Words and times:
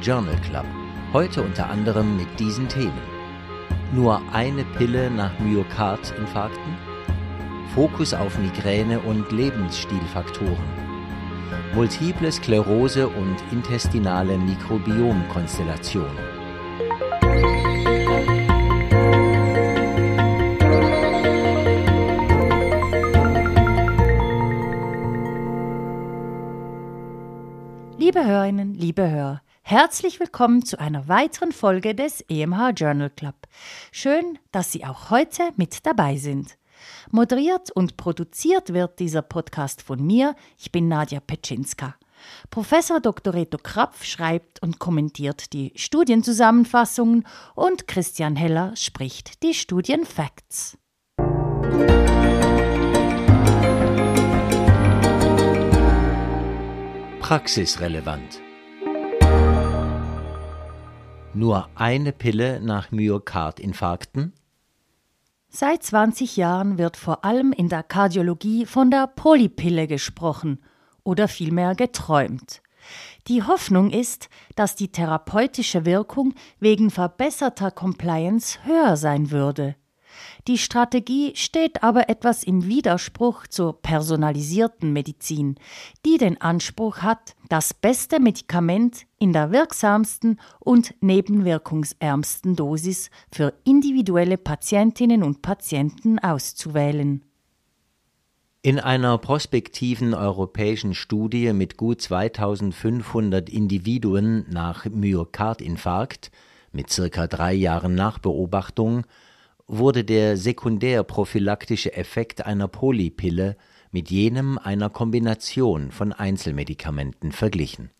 Journal 0.00 0.36
Club. 0.40 0.64
Heute 1.12 1.42
unter 1.42 1.68
anderem 1.68 2.16
mit 2.16 2.40
diesen 2.40 2.68
Themen. 2.68 3.00
Nur 3.92 4.22
eine 4.32 4.64
Pille 4.64 5.10
nach 5.10 5.38
Myokardinfarkten? 5.40 6.76
Fokus 7.74 8.14
auf 8.14 8.38
Migräne 8.38 9.00
und 9.00 9.30
Lebensstilfaktoren. 9.32 10.82
Multiple 11.74 12.30
Sklerose 12.30 13.08
und 13.08 13.36
intestinale 13.50 14.38
Mikrobiomkonstellation. 14.38 16.04
Liebe 27.98 28.26
Hörerinnen, 28.26 28.74
liebe 28.74 29.10
Hörer, 29.10 29.40
herzlich 29.72 30.20
willkommen 30.20 30.66
zu 30.66 30.78
einer 30.78 31.08
weiteren 31.08 31.50
Folge 31.50 31.94
des 31.94 32.20
EMH 32.28 32.72
Journal 32.76 33.08
Club. 33.08 33.36
Schön, 33.90 34.38
dass 34.50 34.70
Sie 34.70 34.84
auch 34.84 35.08
heute 35.08 35.44
mit 35.56 35.86
dabei 35.86 36.18
sind. 36.18 36.58
Moderiert 37.10 37.70
und 37.70 37.96
produziert 37.96 38.74
wird 38.74 38.98
dieser 38.98 39.22
Podcast 39.22 39.80
von 39.80 40.06
mir. 40.06 40.36
Ich 40.58 40.72
bin 40.72 40.88
Nadja 40.88 41.20
Petschinska. 41.20 41.94
Professor 42.50 43.00
Dr. 43.00 43.32
Reto 43.32 43.56
Krapf 43.56 44.04
schreibt 44.04 44.62
und 44.62 44.78
kommentiert 44.78 45.54
die 45.54 45.72
Studienzusammenfassungen 45.74 47.26
und 47.54 47.88
Christian 47.88 48.36
Heller 48.36 48.76
spricht 48.76 49.42
die 49.42 49.54
Studienfacts. 49.54 50.76
Praxisrelevant. 57.20 58.51
Nur 61.34 61.70
eine 61.74 62.12
Pille 62.12 62.60
nach 62.60 62.90
Myokardinfarkten? 62.90 64.34
Seit 65.48 65.82
20 65.82 66.36
Jahren 66.36 66.76
wird 66.76 66.98
vor 66.98 67.24
allem 67.24 67.52
in 67.52 67.70
der 67.70 67.82
Kardiologie 67.82 68.66
von 68.66 68.90
der 68.90 69.06
Polypille 69.06 69.86
gesprochen 69.86 70.62
oder 71.04 71.28
vielmehr 71.28 71.74
geträumt. 71.74 72.62
Die 73.28 73.42
Hoffnung 73.42 73.90
ist, 73.90 74.28
dass 74.56 74.76
die 74.76 74.92
therapeutische 74.92 75.86
Wirkung 75.86 76.34
wegen 76.60 76.90
verbesserter 76.90 77.70
Compliance 77.70 78.58
höher 78.64 78.98
sein 78.98 79.30
würde. 79.30 79.76
Die 80.48 80.58
Strategie 80.58 81.36
steht 81.36 81.84
aber 81.84 82.08
etwas 82.08 82.42
im 82.42 82.66
Widerspruch 82.66 83.46
zur 83.46 83.80
personalisierten 83.80 84.92
Medizin, 84.92 85.54
die 86.04 86.18
den 86.18 86.40
Anspruch 86.40 86.98
hat, 86.98 87.36
das 87.48 87.72
beste 87.72 88.18
Medikament 88.18 89.06
in 89.20 89.32
der 89.32 89.52
wirksamsten 89.52 90.40
und 90.58 90.94
nebenwirkungsärmsten 91.00 92.56
Dosis 92.56 93.10
für 93.30 93.54
individuelle 93.62 94.36
Patientinnen 94.36 95.22
und 95.22 95.42
Patienten 95.42 96.18
auszuwählen. 96.18 97.24
In 98.62 98.80
einer 98.80 99.18
prospektiven 99.18 100.14
europäischen 100.14 100.94
Studie 100.94 101.52
mit 101.52 101.76
gut 101.76 102.00
2500 102.00 103.48
Individuen 103.48 104.46
nach 104.50 104.86
Myokardinfarkt 104.86 106.32
mit 106.72 106.90
circa 106.90 107.28
drei 107.28 107.54
Jahren 107.54 107.94
Nachbeobachtung 107.94 109.04
wurde 109.66 110.04
der 110.04 110.36
sekundärprophylaktische 110.36 111.92
Effekt 111.94 112.46
einer 112.46 112.68
Polypille 112.68 113.56
mit 113.90 114.08
jenem 114.10 114.58
einer 114.58 114.90
Kombination 114.90 115.90
von 115.90 116.12
Einzelmedikamenten 116.12 117.32
verglichen. 117.32 117.90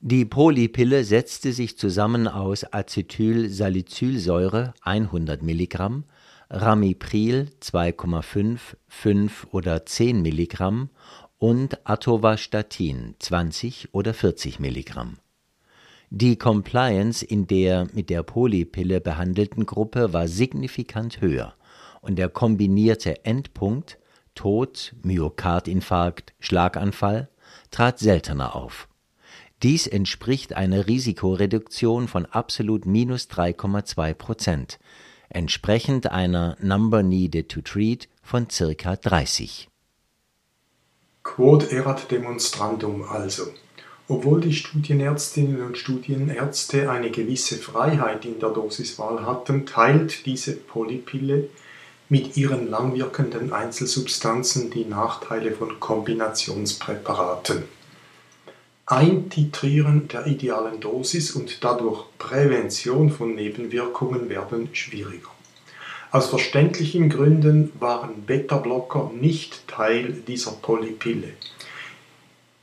Die 0.00 0.24
Polypille 0.26 1.04
setzte 1.04 1.52
sich 1.52 1.78
zusammen 1.78 2.26
aus 2.28 2.64
Acetylsalicylsäure 2.64 4.74
100 4.82 5.42
Milligramm, 5.42 6.04
Ramipril 6.50 7.50
2,5, 7.60 8.58
5 8.88 9.46
oder 9.50 9.86
10 9.86 10.22
Milligramm 10.22 10.90
und 11.38 11.88
Atovastatin 11.88 13.14
20 13.18 13.88
oder 13.92 14.14
40 14.14 14.60
Milligramm. 14.60 15.18
Die 16.18 16.38
Compliance 16.38 17.22
in 17.22 17.46
der 17.46 17.88
mit 17.92 18.08
der 18.08 18.22
Polypille 18.22 19.02
behandelten 19.02 19.66
Gruppe 19.66 20.14
war 20.14 20.28
signifikant 20.28 21.20
höher 21.20 21.52
und 22.00 22.16
der 22.16 22.30
kombinierte 22.30 23.26
Endpunkt 23.26 23.98
Tod, 24.34 24.94
Myokardinfarkt, 25.02 26.32
Schlaganfall 26.40 27.28
trat 27.70 27.98
seltener 27.98 28.56
auf. 28.56 28.88
Dies 29.62 29.86
entspricht 29.86 30.54
einer 30.54 30.86
Risikoreduktion 30.86 32.08
von 32.08 32.24
absolut 32.24 32.86
minus 32.86 33.28
3,2 33.28 34.14
Prozent, 34.14 34.78
entsprechend 35.28 36.10
einer 36.10 36.56
Number 36.62 37.02
Needed 37.02 37.50
to 37.50 37.60
Treat 37.60 38.08
von 38.22 38.48
circa 38.48 38.96
30. 38.96 39.68
Quod 41.22 41.70
erat 41.70 42.10
demonstrandum 42.10 43.02
also. 43.02 43.48
Obwohl 44.08 44.40
die 44.40 44.52
Studienärztinnen 44.52 45.62
und 45.62 45.78
Studienärzte 45.78 46.90
eine 46.90 47.10
gewisse 47.10 47.56
Freiheit 47.56 48.24
in 48.24 48.38
der 48.38 48.50
Dosiswahl 48.50 49.26
hatten, 49.26 49.66
teilt 49.66 50.26
diese 50.26 50.54
Polypille 50.54 51.48
mit 52.08 52.36
ihren 52.36 52.70
langwirkenden 52.70 53.52
Einzelsubstanzen 53.52 54.70
die 54.70 54.84
Nachteile 54.84 55.50
von 55.50 55.80
Kombinationspräparaten. 55.80 57.64
Eintitrieren 58.88 60.06
der 60.06 60.28
idealen 60.28 60.78
Dosis 60.78 61.32
und 61.32 61.64
dadurch 61.64 62.04
Prävention 62.18 63.10
von 63.10 63.34
Nebenwirkungen 63.34 64.28
werden 64.28 64.68
schwieriger. 64.72 65.30
Aus 66.12 66.28
verständlichen 66.28 67.10
Gründen 67.10 67.72
waren 67.80 68.22
Beta-Blocker 68.22 69.10
nicht 69.12 69.66
Teil 69.66 70.12
dieser 70.12 70.52
Polypille. 70.52 71.32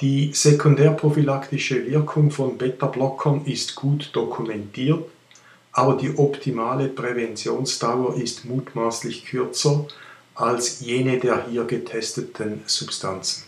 Die 0.03 0.31
sekundärprophylaktische 0.33 1.89
Wirkung 1.89 2.29
von 2.29 2.57
Beta-Blockern 2.57 3.45
ist 3.45 3.73
gut 3.73 4.09
dokumentiert, 4.11 5.05
aber 5.71 5.95
die 5.95 6.17
optimale 6.17 6.89
Präventionsdauer 6.89 8.17
ist 8.17 8.43
mutmaßlich 8.43 9.23
kürzer 9.23 9.87
als 10.35 10.81
jene 10.81 11.19
der 11.19 11.47
hier 11.47 11.63
getesteten 11.63 12.63
Substanzen. 12.65 13.45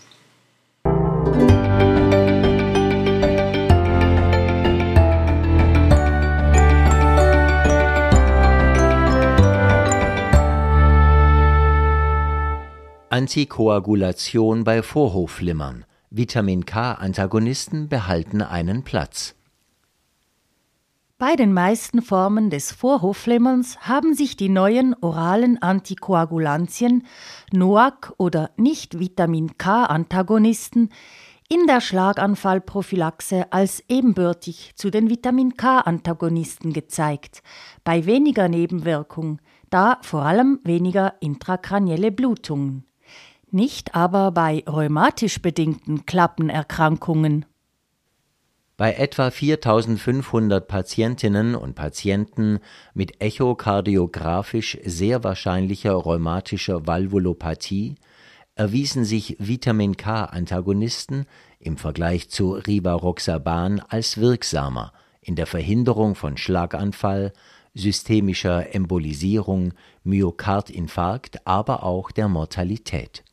Antikoagulation 13.09 14.63
bei 14.63 14.81
Vorhofflimmern 14.81 15.83
Vitamin 16.17 16.65
K-Antagonisten 16.65 17.89
behalten 17.89 18.41
einen 18.41 18.83
Platz. 18.85 19.35
Bei 21.17 21.35
den 21.35 21.51
meisten 21.51 22.01
Formen 22.01 22.49
des 22.49 22.71
Vorhofflimmerns 22.71 23.81
haben 23.81 24.13
sich 24.13 24.37
die 24.37 24.47
neuen 24.47 24.95
oralen 25.01 25.61
Antikoagulantien, 25.61 27.05
NOAC 27.51 28.13
oder 28.15 28.51
Nicht-Vitamin 28.55 29.57
K-Antagonisten, 29.57 30.87
in 31.49 31.67
der 31.67 31.81
Schlaganfallprophylaxe 31.81 33.51
als 33.51 33.83
ebenbürtig 33.89 34.71
zu 34.75 34.89
den 34.89 35.09
Vitamin 35.09 35.57
K-Antagonisten 35.57 36.71
gezeigt, 36.71 37.43
bei 37.83 38.05
weniger 38.05 38.47
Nebenwirkung, 38.47 39.41
da 39.69 39.97
vor 40.01 40.21
allem 40.21 40.61
weniger 40.63 41.15
intrakranielle 41.19 42.13
Blutungen 42.13 42.85
nicht 43.55 43.95
aber 43.95 44.31
bei 44.31 44.63
rheumatisch 44.67 45.41
bedingten 45.41 46.05
Klappenerkrankungen. 46.05 47.45
Bei 48.77 48.93
etwa 48.93 49.31
4500 49.31 50.67
Patientinnen 50.67 51.55
und 51.55 51.75
Patienten 51.75 52.59
mit 52.93 53.21
echokardiografisch 53.21 54.77
sehr 54.83 55.23
wahrscheinlicher 55.23 55.93
rheumatischer 55.93 56.85
Valvulopathie 56.85 57.95
erwiesen 58.55 59.05
sich 59.05 59.37
Vitamin 59.39 59.95
K-Antagonisten 59.95 61.25
im 61.59 61.77
Vergleich 61.77 62.29
zu 62.29 62.51
Rivaroxaban 62.51 63.79
als 63.79 64.17
wirksamer 64.17 64.91
in 65.21 65.35
der 65.35 65.47
Verhinderung 65.47 66.15
von 66.15 66.37
Schlaganfall, 66.37 67.31
systemischer 67.73 68.75
Embolisierung, 68.75 69.73
Myokardinfarkt, 70.03 71.47
aber 71.47 71.83
auch 71.83 72.11
der 72.11 72.27
Mortalität. 72.27 73.23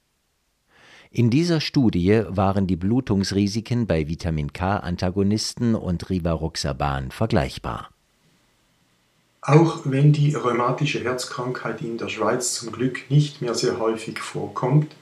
In 1.14 1.28
dieser 1.28 1.60
Studie 1.60 2.22
waren 2.28 2.66
die 2.66 2.76
Blutungsrisiken 2.76 3.86
bei 3.86 4.08
Vitamin-K-Antagonisten 4.08 5.74
und 5.74 6.08
Rivaroxaban 6.08 7.10
vergleichbar. 7.10 7.90
Auch 9.42 9.80
wenn 9.84 10.14
die 10.14 10.34
rheumatische 10.34 11.04
Herzkrankheit 11.04 11.82
in 11.82 11.98
der 11.98 12.08
Schweiz 12.08 12.54
zum 12.54 12.72
Glück 12.72 13.10
nicht 13.10 13.42
mehr 13.42 13.54
sehr 13.54 13.78
häufig 13.78 14.20
vorkommt, 14.20 14.96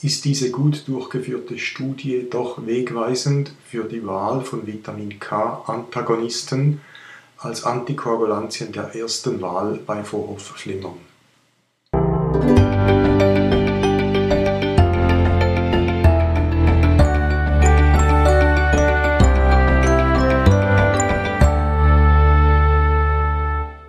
ist 0.00 0.24
diese 0.24 0.52
gut 0.52 0.86
durchgeführte 0.86 1.58
Studie 1.58 2.28
doch 2.30 2.64
wegweisend 2.64 3.52
für 3.66 3.82
die 3.82 4.06
Wahl 4.06 4.42
von 4.42 4.68
Vitamin 4.68 5.18
K-Antagonisten 5.18 6.80
als 7.38 7.64
Antikoagulantien 7.64 8.70
der 8.70 8.94
ersten 8.94 9.40
Wahl 9.40 9.80
bei 9.84 10.04
Vorhofflimmern. 10.04 11.10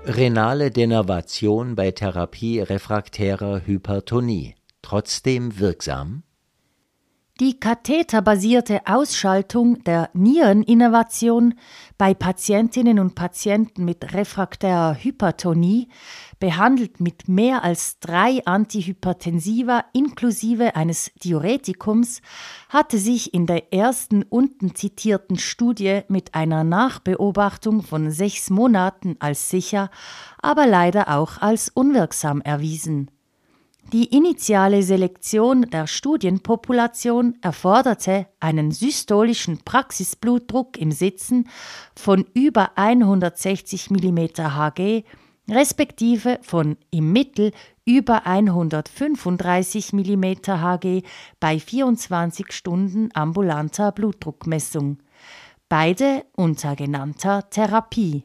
Renale 0.03 0.71
Denervation 0.71 1.75
bei 1.75 1.91
Therapie 1.91 2.59
refraktärer 2.59 3.61
Hypertonie 3.67 4.55
trotzdem 4.81 5.59
wirksam? 5.59 6.23
Die 7.39 7.59
katheterbasierte 7.59 8.81
Ausschaltung 8.85 9.83
der 9.83 10.09
Niereninnervation 10.13 11.53
bei 11.99 12.15
Patientinnen 12.15 12.97
und 12.97 13.13
Patienten 13.13 13.85
mit 13.85 14.13
refraktärer 14.13 14.95
Hypertonie, 14.95 15.87
behandelt 16.41 16.99
mit 16.99 17.29
mehr 17.29 17.63
als 17.63 17.99
drei 17.99 18.43
Antihypertensiva 18.45 19.85
inklusive 19.93 20.75
eines 20.75 21.11
Diuretikums, 21.23 22.21
hatte 22.67 22.97
sich 22.97 23.33
in 23.33 23.45
der 23.45 23.71
ersten 23.71 24.23
unten 24.23 24.75
zitierten 24.75 25.37
Studie 25.37 26.01
mit 26.09 26.33
einer 26.33 26.65
Nachbeobachtung 26.65 27.83
von 27.83 28.11
sechs 28.11 28.49
Monaten 28.49 29.15
als 29.19 29.49
sicher, 29.49 29.89
aber 30.41 30.67
leider 30.67 31.15
auch 31.15 31.37
als 31.37 31.69
unwirksam 31.69 32.41
erwiesen. 32.41 33.11
Die 33.93 34.05
initiale 34.05 34.83
Selektion 34.83 35.69
der 35.69 35.85
Studienpopulation 35.85 37.37
erforderte 37.41 38.27
einen 38.39 38.71
systolischen 38.71 39.59
Praxisblutdruck 39.65 40.77
im 40.77 40.91
Sitzen 40.91 41.49
von 41.95 42.25
über 42.33 42.77
160 42.77 43.91
mm 43.91 44.19
Hg 44.37 45.03
respektive 45.49 46.39
von 46.41 46.77
im 46.91 47.11
Mittel 47.11 47.51
über 47.85 48.25
135 48.25 49.93
mm 49.93 50.23
Hg 50.47 51.03
bei 51.39 51.59
24 51.59 52.51
Stunden 52.51 53.09
ambulanter 53.13 53.91
Blutdruckmessung, 53.91 54.99
beide 55.67 56.25
unter 56.35 56.75
genannter 56.75 57.49
Therapie. 57.49 58.23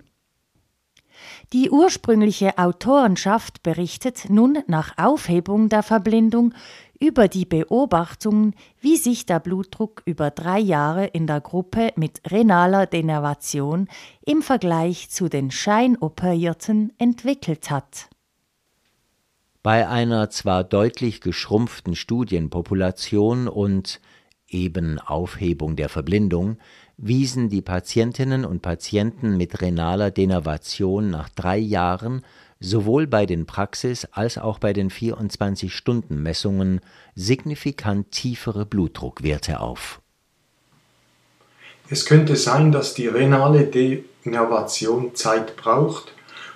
Die 1.52 1.70
ursprüngliche 1.70 2.58
Autorenschaft 2.58 3.62
berichtet 3.62 4.28
nun 4.28 4.58
nach 4.66 4.98
Aufhebung 4.98 5.68
der 5.68 5.82
Verblindung 5.82 6.54
über 6.98 7.28
die 7.28 7.44
Beobachtungen, 7.44 8.54
wie 8.80 8.96
sich 8.96 9.26
der 9.26 9.40
Blutdruck 9.40 10.02
über 10.06 10.30
drei 10.30 10.58
Jahre 10.58 11.06
in 11.06 11.26
der 11.26 11.40
Gruppe 11.40 11.92
mit 11.96 12.20
renaler 12.30 12.86
Denervation 12.86 13.88
im 14.24 14.42
Vergleich 14.42 15.10
zu 15.10 15.28
den 15.28 15.50
Scheinoperierten 15.50 16.92
entwickelt 16.98 17.70
hat. 17.70 18.08
Bei 19.62 19.88
einer 19.88 20.30
zwar 20.30 20.62
deutlich 20.62 21.20
geschrumpften 21.20 21.96
Studienpopulation 21.96 23.48
und 23.48 24.00
eben 24.48 25.00
Aufhebung 25.00 25.74
der 25.74 25.88
Verblindung 25.88 26.58
wiesen 26.96 27.48
die 27.48 27.62
Patientinnen 27.62 28.44
und 28.44 28.62
Patienten 28.62 29.36
mit 29.36 29.60
renaler 29.60 30.10
Denervation 30.10 31.10
nach 31.10 31.28
drei 31.28 31.58
Jahren 31.58 32.22
sowohl 32.58 33.06
bei 33.06 33.26
den 33.26 33.46
Praxis- 33.46 34.08
als 34.12 34.38
auch 34.38 34.58
bei 34.58 34.72
den 34.72 34.90
24-Stunden-Messungen 34.90 36.80
signifikant 37.14 38.10
tiefere 38.10 38.64
Blutdruckwerte 38.64 39.60
auf. 39.60 40.00
Es 41.88 42.06
könnte 42.06 42.34
sein, 42.36 42.72
dass 42.72 42.94
die 42.94 43.06
renale 43.06 43.64
Denervation 43.64 45.14
Zeit 45.14 45.56
braucht, 45.56 46.12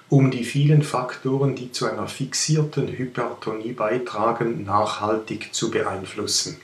um 0.09 0.31
die 0.33 0.45
vielen 0.45 0.83
Faktoren, 0.83 1.55
die 1.55 1.71
zu 1.71 1.87
einer 1.87 2.09
fixierten 2.09 2.89
Hypertonie 2.89 3.73
beitragen, 3.73 4.65
nachhaltig 4.65 5.55
zu 5.55 5.71
beeinflussen. 5.71 6.57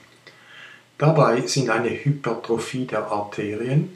Dabei 0.98 1.42
sind 1.42 1.68
eine 1.68 1.90
Hypertrophie 1.90 2.86
der 2.86 3.10
Arterien, 3.10 3.90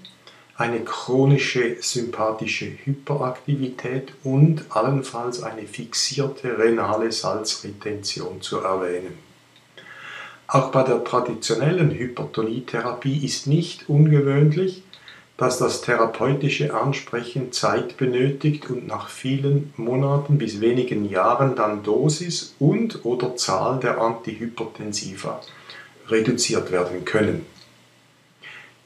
eine 0.54 0.80
chronische 0.80 1.76
sympathische 1.80 2.66
Hyperaktivität 2.84 4.12
und 4.22 4.64
allenfalls 4.68 5.42
eine 5.42 5.62
fixierte 5.62 6.58
renale 6.58 7.10
Salzretention 7.10 8.42
zu 8.42 8.58
erwähnen. 8.58 9.14
Auch 10.46 10.70
bei 10.72 10.82
der 10.82 11.02
traditionellen 11.02 11.90
Hypertonietherapie 11.90 13.24
ist 13.24 13.46
nicht 13.46 13.88
ungewöhnlich, 13.88 14.82
dass 15.38 15.56
das 15.56 15.80
therapeutische 15.80 16.74
Ansprechen 16.74 17.50
Zeit 17.50 17.96
benötigt 17.96 18.68
und 18.68 18.86
nach 18.86 19.08
vielen 19.08 19.72
Monaten 19.78 20.36
bis 20.36 20.60
wenigen 20.60 21.08
Jahren 21.08 21.56
dann 21.56 21.82
Dosis 21.82 22.54
und 22.58 23.06
oder 23.06 23.36
Zahl 23.36 23.80
der 23.80 24.02
Antihypertensiva 24.02 25.40
reduziert 26.10 26.70
werden 26.70 27.04
können. 27.04 27.46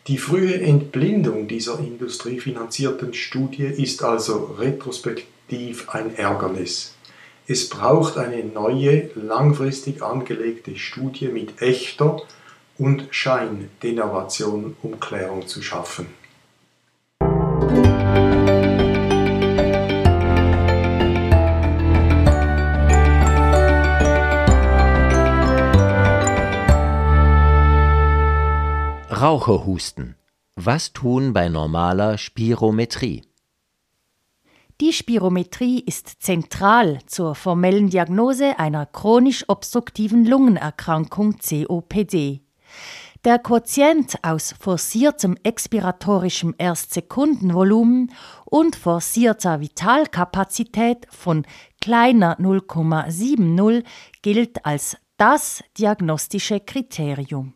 Die 0.06 0.18
frühe 0.18 0.60
Entblindung 0.60 1.48
dieser 1.48 1.78
industriefinanzierten 1.78 3.14
Studie 3.14 3.64
ist 3.64 4.02
also 4.02 4.54
retrospektiv 4.58 5.88
ein 5.88 6.14
Ärgernis. 6.14 6.94
Es 7.46 7.68
braucht 7.68 8.18
eine 8.18 8.44
neue, 8.44 9.10
langfristig 9.14 10.02
angelegte 10.02 10.76
Studie 10.76 11.28
mit 11.28 11.62
echter 11.62 12.22
und 12.78 13.06
Scheindenervation, 13.10 14.76
um 14.82 15.00
Klärung 15.00 15.46
zu 15.46 15.62
schaffen. 15.62 16.06
Raucherhusten. 29.24 30.16
Was 30.54 30.92
tun 30.92 31.32
bei 31.32 31.48
normaler 31.48 32.18
Spirometrie? 32.18 33.22
Die 34.82 34.92
Spirometrie 34.92 35.80
ist 35.80 36.22
zentral 36.22 36.98
zur 37.06 37.34
formellen 37.34 37.88
Diagnose 37.88 38.58
einer 38.58 38.84
chronisch 38.84 39.48
obstruktiven 39.48 40.26
Lungenerkrankung 40.26 41.38
COPD. 41.38 42.42
Der 43.24 43.38
Quotient 43.38 44.18
aus 44.20 44.54
forciertem 44.60 45.38
expiratorischem 45.42 46.54
Erstsekundenvolumen 46.58 48.12
und 48.44 48.76
forcierter 48.76 49.58
Vitalkapazität 49.58 51.06
von 51.08 51.46
kleiner 51.80 52.38
0,70 52.38 53.84
gilt 54.20 54.66
als 54.66 54.98
das 55.16 55.64
diagnostische 55.78 56.60
Kriterium. 56.60 57.54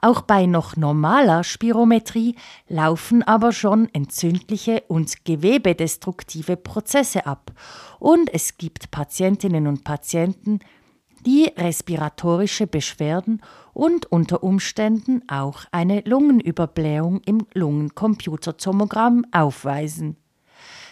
Auch 0.00 0.22
bei 0.22 0.46
noch 0.46 0.76
normaler 0.76 1.42
Spirometrie 1.42 2.36
laufen 2.68 3.22
aber 3.24 3.52
schon 3.52 3.88
entzündliche 3.92 4.84
und 4.86 5.24
gewebedestruktive 5.24 6.56
Prozesse 6.56 7.26
ab 7.26 7.52
und 7.98 8.32
es 8.32 8.58
gibt 8.58 8.90
Patientinnen 8.92 9.66
und 9.66 9.82
Patienten, 9.82 10.60
die 11.26 11.50
respiratorische 11.56 12.68
Beschwerden 12.68 13.42
und 13.72 14.06
unter 14.06 14.44
Umständen 14.44 15.22
auch 15.28 15.64
eine 15.72 16.02
Lungenüberblähung 16.02 17.20
im 17.26 17.46
Lungencomputertomogramm 17.54 19.26
aufweisen. 19.32 20.16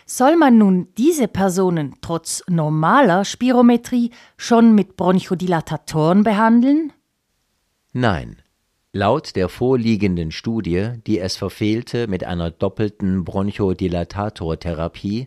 Soll 0.05 0.37
man 0.37 0.59
nun 0.59 0.89
diese 0.99 1.27
Personen 1.27 1.95
trotz 2.01 2.43
normaler 2.49 3.25
Spirometrie 3.25 4.11
schon 4.37 4.75
mit 4.75 4.97
Bronchodilatatoren 4.97 6.23
behandeln? 6.23 6.93
Nein. 7.93 8.37
Laut 8.97 9.37
der 9.37 9.49
vorliegenden 9.51 10.33
Studie, 10.33 10.93
die 11.07 11.19
es 11.19 11.37
verfehlte, 11.37 12.07
mit 12.07 12.25
einer 12.25 12.51
doppelten 12.51 13.27
Bronchodilatatortherapie 13.27 15.27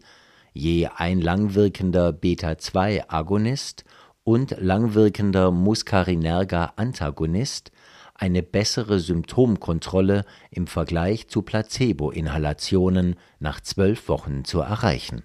je 0.53 0.87
ein 0.87 1.21
langwirkender 1.21 2.11
Beta-2-Agonist 2.11 3.83
und 4.23 4.55
langwirkender 4.59 5.51
Muscarinerga-Antagonist 5.51 7.71
eine 8.15 8.41
bessere 8.41 8.99
Symptomkontrolle 8.99 10.25
im 10.49 10.65
Vergleich 10.65 11.27
zu 11.27 11.43
Placebo-Inhalationen 11.43 13.17
nach 13.37 13.61
zwölf 13.61 14.09
Wochen 14.09 14.45
zu 14.45 14.61
erreichen. 14.61 15.21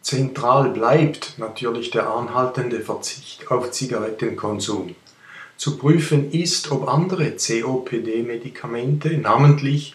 Zentral 0.00 0.70
bleibt 0.70 1.38
natürlich 1.38 1.90
der 1.90 2.08
anhaltende 2.08 2.82
Verzicht 2.82 3.50
auf 3.50 3.72
Zigarettenkonsum. 3.72 4.94
Zu 5.62 5.76
prüfen 5.76 6.32
ist, 6.32 6.72
ob 6.72 6.88
andere 6.88 7.36
COPD-Medikamente, 7.36 9.16
namentlich 9.18 9.94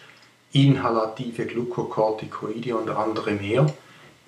inhalative 0.50 1.44
Glukokortikoide 1.44 2.74
und 2.74 2.88
andere 2.88 3.32
mehr, 3.32 3.66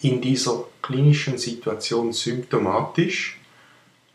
in 0.02 0.20
dieser 0.20 0.64
klinischen 0.82 1.38
Situation 1.38 2.12
symptomatisch, 2.12 3.40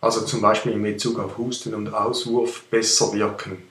also 0.01 0.21
zum 0.21 0.39
Beispiel 0.39 0.73
in 0.73 0.83
Bezug 0.83 1.17
auf 1.17 1.39
Husten 1.39 1.73
und 1.73 1.91
Auswurf, 1.91 2.65
besser 2.69 3.11
wirken. 3.13 3.63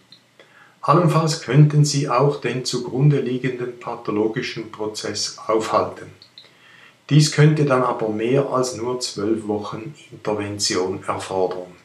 Allenfalls 0.81 1.41
könnten 1.43 1.85
sie 1.85 2.09
auch 2.09 2.41
den 2.41 2.65
zugrunde 2.65 3.21
liegenden 3.21 3.79
pathologischen 3.79 4.73
Prozess 4.73 5.39
aufhalten. 5.47 6.11
Dies 7.09 7.31
könnte 7.31 7.67
dann 7.67 7.85
aber 7.85 8.09
mehr 8.09 8.51
als 8.51 8.75
nur 8.75 8.99
zwölf 8.99 9.47
Wochen 9.47 9.95
Intervention 10.11 11.05
erfordern. 11.07 11.84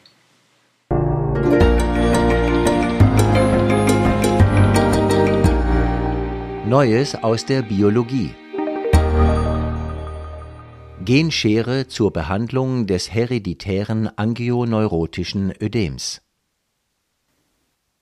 Neues 6.70 7.16
aus 7.16 7.44
der 7.46 7.62
Biologie. 7.62 8.30
Genschere 11.04 11.88
zur 11.88 12.12
Behandlung 12.12 12.86
des 12.86 13.12
hereditären 13.12 14.08
angioneurotischen 14.16 15.52
Ödems. 15.60 16.22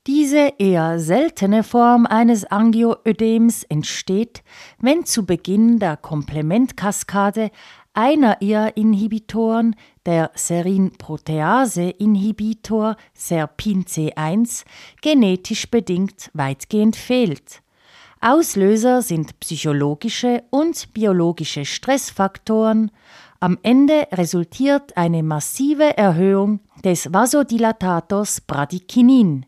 Diese 0.07 0.53
eher 0.59 0.99
seltene 0.99 1.63
Form 1.63 2.05
eines 2.05 2.45
Angioödems 2.45 3.63
entsteht, 3.63 4.43
wenn 4.79 5.07
zu 5.07 5.25
Beginn 5.25 5.79
der 5.79 5.97
Komplementkaskade 5.97 7.51
einer 7.95 8.43
ihrer 8.43 8.77
Inhibitoren, 8.77 9.77
der 10.05 10.31
Serin-Protease-Inhibitor 10.35 12.97
Serpin 13.15 13.87
C1, 13.87 14.67
genetisch 15.01 15.71
bedingt 15.71 16.31
weitgehend 16.35 16.97
fehlt. 16.97 17.63
Auslöser 18.21 19.01
sind 19.03 19.39
psychologische 19.39 20.43
und 20.51 20.93
biologische 20.93 21.65
Stressfaktoren. 21.65 22.91
Am 23.39 23.59
Ende 23.63 24.09
resultiert 24.11 24.97
eine 24.97 25.23
massive 25.23 25.97
Erhöhung 25.97 26.59
des 26.83 27.13
Vasodilatators 27.13 28.41
Bradykinin. 28.41 29.47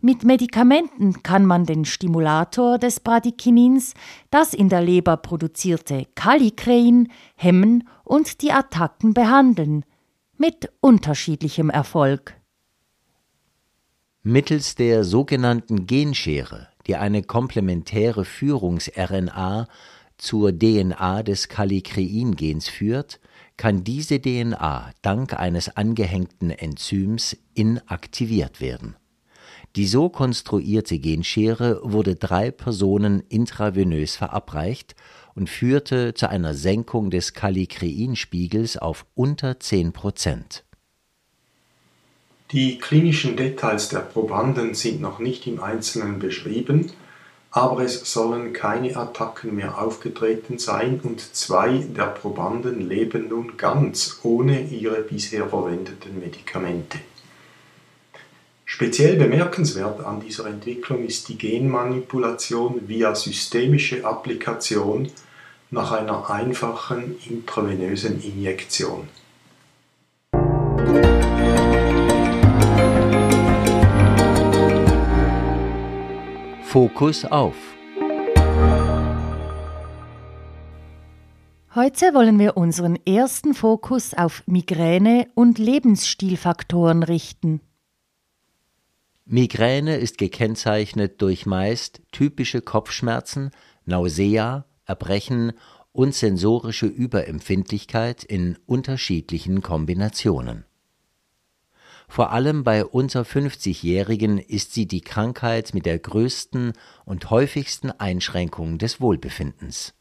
Mit 0.00 0.24
Medikamenten 0.24 1.22
kann 1.22 1.44
man 1.44 1.66
den 1.66 1.84
Stimulator 1.84 2.78
des 2.78 3.00
Bradykinins, 3.00 3.94
das 4.30 4.54
in 4.54 4.68
der 4.68 4.80
Leber 4.80 5.16
produzierte 5.16 6.06
Kallikrein, 6.14 7.08
hemmen 7.34 7.88
und 8.04 8.40
die 8.40 8.52
Attacken 8.52 9.14
behandeln. 9.14 9.84
Mit 10.38 10.70
unterschiedlichem 10.80 11.68
Erfolg. 11.68 12.34
Mittels 14.22 14.74
der 14.74 15.04
sogenannten 15.04 15.86
Genschere 15.86 16.69
die 16.90 16.96
eine 16.96 17.22
komplementäre 17.22 18.24
Führungs-RNA 18.24 19.68
zur 20.18 20.50
DNA 20.50 21.22
des 21.22 21.48
Kallikrein-Gens 21.48 22.68
führt, 22.68 23.20
kann 23.56 23.84
diese 23.84 24.20
DNA 24.20 24.90
dank 25.00 25.38
eines 25.38 25.76
angehängten 25.76 26.50
Enzyms 26.50 27.36
inaktiviert 27.54 28.60
werden. 28.60 28.96
Die 29.76 29.86
so 29.86 30.08
konstruierte 30.08 30.98
Genschere 30.98 31.80
wurde 31.84 32.16
drei 32.16 32.50
Personen 32.50 33.20
intravenös 33.28 34.16
verabreicht 34.16 34.96
und 35.36 35.48
führte 35.48 36.14
zu 36.14 36.28
einer 36.28 36.54
Senkung 36.54 37.10
des 37.10 37.34
Kallikrein-Spiegels 37.34 38.78
auf 38.78 39.06
unter 39.14 39.60
10 39.60 39.92
Prozent. 39.92 40.64
Die 42.52 42.78
klinischen 42.78 43.36
Details 43.36 43.90
der 43.90 44.00
Probanden 44.00 44.74
sind 44.74 45.00
noch 45.00 45.20
nicht 45.20 45.46
im 45.46 45.62
Einzelnen 45.62 46.18
beschrieben, 46.18 46.90
aber 47.52 47.82
es 47.82 48.12
sollen 48.12 48.52
keine 48.52 48.96
Attacken 48.96 49.54
mehr 49.54 49.78
aufgetreten 49.80 50.58
sein 50.58 51.00
und 51.02 51.20
zwei 51.34 51.78
der 51.78 52.06
Probanden 52.06 52.88
leben 52.88 53.28
nun 53.28 53.56
ganz 53.56 54.18
ohne 54.24 54.62
ihre 54.62 55.02
bisher 55.02 55.48
verwendeten 55.48 56.18
Medikamente. 56.18 56.98
Speziell 58.64 59.16
bemerkenswert 59.16 60.00
an 60.00 60.20
dieser 60.20 60.46
Entwicklung 60.46 61.04
ist 61.04 61.28
die 61.28 61.38
Genmanipulation 61.38 62.88
via 62.88 63.14
systemische 63.14 64.04
Applikation 64.04 65.08
nach 65.70 65.92
einer 65.92 66.30
einfachen 66.30 67.16
intravenösen 67.28 68.22
Injektion. 68.22 69.08
Fokus 76.70 77.24
auf. 77.24 77.56
Heute 81.74 82.14
wollen 82.14 82.38
wir 82.38 82.56
unseren 82.56 82.94
ersten 83.04 83.54
Fokus 83.54 84.14
auf 84.14 84.44
Migräne 84.46 85.26
und 85.34 85.58
Lebensstilfaktoren 85.58 87.02
richten. 87.02 87.60
Migräne 89.24 89.96
ist 89.96 90.16
gekennzeichnet 90.16 91.20
durch 91.20 91.44
meist 91.44 92.02
typische 92.12 92.60
Kopfschmerzen, 92.62 93.50
Nausea, 93.84 94.64
Erbrechen 94.84 95.54
und 95.90 96.14
sensorische 96.14 96.86
Überempfindlichkeit 96.86 98.22
in 98.22 98.56
unterschiedlichen 98.66 99.60
Kombinationen. 99.60 100.66
Vor 102.10 102.32
allem 102.32 102.64
bei 102.64 102.84
unter 102.84 103.22
50-Jährigen 103.22 104.38
ist 104.38 104.74
sie 104.74 104.86
die 104.86 105.00
Krankheit 105.00 105.74
mit 105.74 105.86
der 105.86 106.00
größten 106.00 106.72
und 107.04 107.30
häufigsten 107.30 107.92
Einschränkung 107.92 108.78
des 108.78 109.00
Wohlbefindens. 109.00 109.94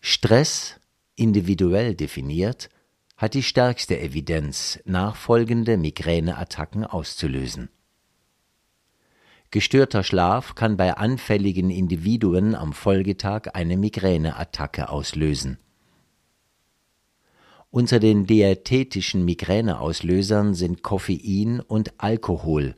Stress, 0.00 0.80
individuell 1.16 1.94
definiert, 1.94 2.70
hat 3.18 3.34
die 3.34 3.42
stärkste 3.42 4.00
Evidenz, 4.00 4.80
nachfolgende 4.86 5.76
Migräneattacken 5.76 6.86
auszulösen. 6.86 7.68
Gestörter 9.50 10.02
Schlaf 10.02 10.54
kann 10.54 10.78
bei 10.78 10.96
anfälligen 10.96 11.68
Individuen 11.68 12.54
am 12.54 12.72
Folgetag 12.72 13.50
eine 13.52 13.76
Migräneattacke 13.76 14.88
auslösen 14.88 15.58
unter 17.72 17.98
den 17.98 18.26
diätetischen 18.26 19.24
Migräneauslösern 19.24 20.52
sind 20.52 20.82
Koffein 20.82 21.58
und 21.60 21.94
Alkohol 21.96 22.76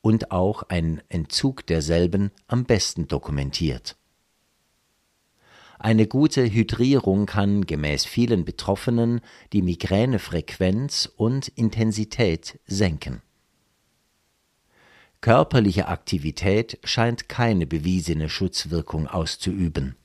und 0.00 0.30
auch 0.30 0.62
ein 0.68 1.02
Entzug 1.08 1.66
derselben 1.66 2.30
am 2.46 2.64
besten 2.64 3.08
dokumentiert. 3.08 3.96
Eine 5.80 6.06
gute 6.06 6.44
Hydrierung 6.48 7.26
kann 7.26 7.66
gemäß 7.66 8.04
vielen 8.06 8.44
Betroffenen 8.44 9.20
die 9.52 9.62
Migränefrequenz 9.62 11.12
und 11.16 11.48
Intensität 11.48 12.60
senken. 12.66 13.22
Körperliche 15.20 15.88
Aktivität 15.88 16.78
scheint 16.84 17.28
keine 17.28 17.66
bewiesene 17.66 18.28
Schutzwirkung 18.28 19.08
auszuüben. 19.08 19.96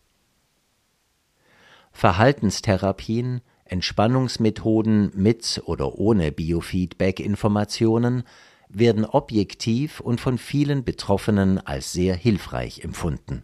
Verhaltenstherapien 1.92 3.42
Entspannungsmethoden 3.72 5.12
mit 5.16 5.62
oder 5.66 5.96
ohne 5.96 6.32
Biofeedback-Informationen 6.32 8.24
werden 8.68 9.06
objektiv 9.06 10.00
und 10.02 10.20
von 10.20 10.38
vielen 10.38 10.84
Betroffenen 10.84 11.58
als 11.66 11.94
sehr 11.94 12.16
hilfreich 12.16 12.84
empfunden. 12.84 13.44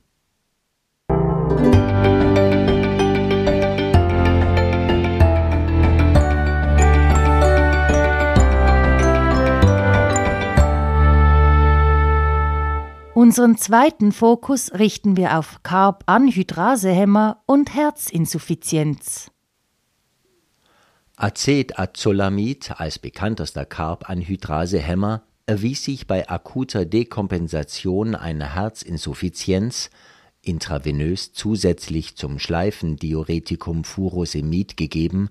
Unseren 13.14 13.58
zweiten 13.58 14.12
Fokus 14.12 14.72
richten 14.74 15.18
wir 15.18 15.40
auf 15.40 15.64
Carb-Anhydrasehämmer 15.64 17.42
und 17.48 17.74
Herzinsuffizienz. 17.74 19.32
Acetazolamid 21.20 22.80
als 22.80 23.00
bekanntester 23.00 23.66
Carbanhydrasehemmer 23.66 25.24
erwies 25.48 25.84
sich 25.84 26.06
bei 26.06 26.30
akuter 26.30 26.86
Dekompensation 26.86 28.14
einer 28.14 28.54
Herzinsuffizienz 28.54 29.90
intravenös 30.44 31.34
zusätzlich 31.34 32.16
zum 32.18 32.38
Schleifendiuretikum 32.38 33.84
Furosemid 33.84 34.78
gegeben 34.78 35.30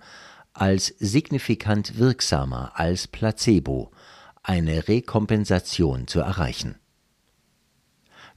als 0.53 0.93
signifikant 0.99 1.99
wirksamer 1.99 2.73
als 2.75 3.07
Placebo, 3.07 3.93
eine 4.43 4.89
Rekompensation 4.89 6.09
zu 6.09 6.19
erreichen. 6.19 6.81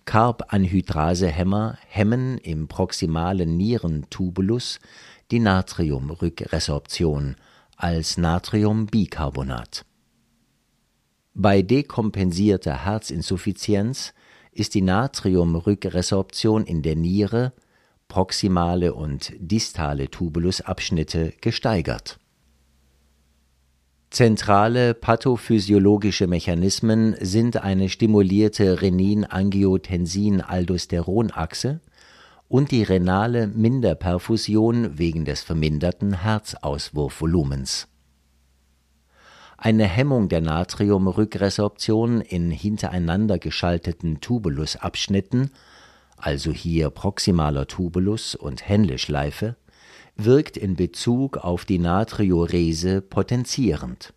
Carbanhydrasehemmer 0.05 1.79
hemmen 1.87 2.37
im 2.37 2.67
proximalen 2.67 3.57
Nierentubulus 3.57 4.79
die 5.31 5.39
Natriumrückresorption 5.39 7.35
als 7.75 8.17
Natriumbicarbonat. 8.17 9.85
Bei 11.33 11.61
dekompensierter 11.61 12.85
Herzinsuffizienz 12.85 14.13
ist 14.51 14.73
die 14.73 14.81
Natriumrückresorption 14.81 16.65
in 16.65 16.81
der 16.81 16.95
Niere, 16.95 17.53
proximale 18.07 18.93
und 18.93 19.33
distale 19.37 20.09
Tubulusabschnitte 20.09 21.33
gesteigert. 21.39 22.19
Zentrale 24.09 24.95
pathophysiologische 24.95 26.25
Mechanismen 26.25 27.15
sind 27.21 27.57
eine 27.57 27.89
stimulierte 27.89 28.81
Renin-Angiotensin-Aldosteronachse 28.81 31.81
und 32.49 32.71
die 32.71 32.83
renale 32.83 33.47
Minderperfusion 33.47 34.97
wegen 34.97 35.23
des 35.23 35.41
verminderten 35.41 36.21
Herzauswurfvolumens. 36.21 37.87
Eine 39.57 39.85
Hemmung 39.85 40.29
der 40.29 40.41
Natriumrückresorption 40.41 42.21
in 42.21 42.49
hintereinander 42.49 43.37
geschalteten 43.37 44.19
Tubulusabschnitten, 44.19 45.51
also 46.17 46.51
hier 46.51 46.89
proximaler 46.89 47.67
Tubulus 47.67 48.35
und 48.35 48.67
Henle-Schleife 48.67 49.55
wirkt 50.15 50.57
in 50.57 50.75
Bezug 50.75 51.37
auf 51.37 51.65
die 51.65 51.79
Natriurese 51.79 53.01
potenzierend. 53.01 54.13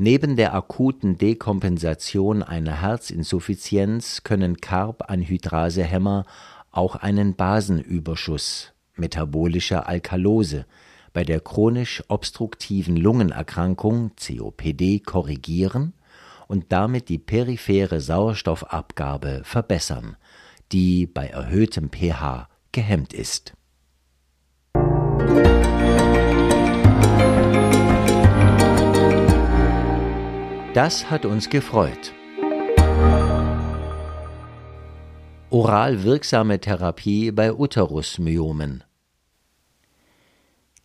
Neben 0.00 0.36
der 0.36 0.54
akuten 0.54 1.18
Dekompensation 1.18 2.44
einer 2.44 2.82
Herzinsuffizienz 2.82 4.22
können 4.22 4.58
Carbanhydrasehämmer 4.58 6.24
auch 6.70 6.94
einen 6.94 7.34
Basenüberschuss 7.34 8.74
(metabolische 8.94 9.86
Alkalose) 9.86 10.66
bei 11.12 11.24
der 11.24 11.40
chronisch 11.40 12.04
obstruktiven 12.06 12.96
Lungenerkrankung 12.96 14.12
COPD 14.14 15.00
korrigieren 15.00 15.94
und 16.46 16.66
damit 16.68 17.08
die 17.08 17.18
periphere 17.18 18.00
Sauerstoffabgabe 18.00 19.40
verbessern, 19.42 20.16
die 20.70 21.08
bei 21.08 21.26
erhöhtem 21.26 21.90
pH 21.90 22.48
gehemmt 22.70 23.12
ist 23.12 23.54
das 30.74 31.10
hat 31.10 31.24
uns 31.24 31.48
gefreut. 31.48 32.12
Oral 35.50 36.04
wirksame 36.04 36.60
Therapie 36.60 37.30
bei 37.32 37.54
Uterusmyomen. 37.54 38.84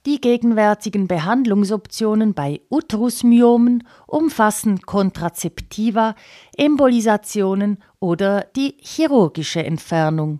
Die 0.05 0.19
gegenwärtigen 0.19 1.07
Behandlungsoptionen 1.07 2.33
bei 2.33 2.61
Uterusmyomen 2.69 3.87
umfassen 4.05 4.81
Kontrazeptiva, 4.81 6.15
Embolisationen 6.57 7.77
oder 7.99 8.47
die 8.55 8.75
chirurgische 8.81 9.63
Entfernung. 9.63 10.39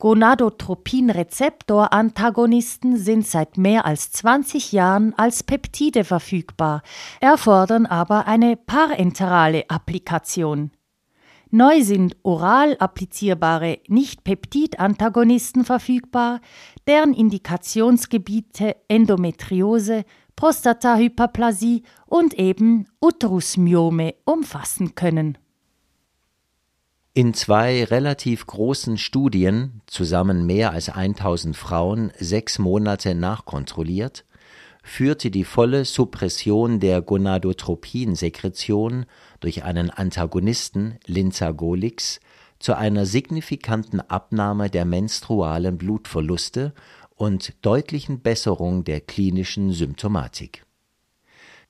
Gonadotropin-Rezeptor-Antagonisten 0.00 2.96
sind 2.96 3.26
seit 3.26 3.58
mehr 3.58 3.84
als 3.84 4.10
20 4.12 4.72
Jahren 4.72 5.12
als 5.16 5.42
Peptide 5.42 6.04
verfügbar, 6.04 6.82
erfordern 7.20 7.84
aber 7.84 8.26
eine 8.26 8.56
parenterale 8.56 9.68
Applikation. 9.68 10.70
Neu 11.50 11.82
sind 11.82 12.16
oral 12.22 12.78
applizierbare 12.78 13.80
Nicht-Peptid-Antagonisten 13.88 15.64
verfügbar, 15.64 16.40
deren 16.86 17.12
Indikationsgebiete 17.12 18.76
Endometriose, 18.88 20.04
Prostatahyperplasie 20.34 21.82
und 22.06 22.32
eben 22.34 22.86
Uterusmyome 23.00 24.14
umfassen 24.24 24.94
können 24.94 25.36
in 27.12 27.34
zwei 27.34 27.82
relativ 27.84 28.46
großen 28.46 28.96
Studien, 28.96 29.82
zusammen 29.86 30.46
mehr 30.46 30.70
als 30.70 30.88
1000 30.88 31.56
Frauen, 31.56 32.12
sechs 32.18 32.60
Monate 32.60 33.16
nachkontrolliert, 33.16 34.24
führte 34.84 35.32
die 35.32 35.44
volle 35.44 35.84
Suppression 35.84 36.78
der 36.78 37.02
Gonadotropinsekretion 37.02 39.06
durch 39.40 39.64
einen 39.64 39.90
Antagonisten 39.90 40.98
Linzagolix 41.04 42.20
zu 42.60 42.76
einer 42.76 43.06
signifikanten 43.06 44.00
Abnahme 44.00 44.70
der 44.70 44.84
menstrualen 44.84 45.78
Blutverluste 45.78 46.74
und 47.16 47.54
deutlichen 47.62 48.20
Besserung 48.20 48.84
der 48.84 49.00
klinischen 49.00 49.72
Symptomatik. 49.72 50.64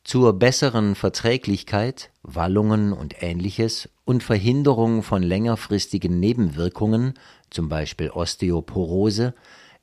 Zur 0.05 0.35
besseren 0.35 0.95
Verträglichkeit, 0.95 2.11
Wallungen 2.23 2.93
und 2.93 3.23
ähnliches 3.23 3.89
und 4.11 4.25
Verhinderung 4.25 5.05
von 5.05 5.23
längerfristigen 5.23 6.19
Nebenwirkungen, 6.19 7.15
zum 7.49 7.69
Beispiel 7.69 8.11
Osteoporose, 8.11 9.35